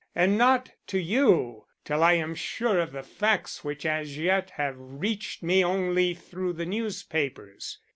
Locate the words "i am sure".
2.03-2.79